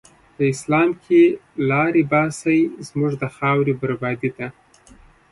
[0.35, 1.21] په اسلام کی
[1.69, 4.47] لاری باسی، زموږ د خاوری بربادی ته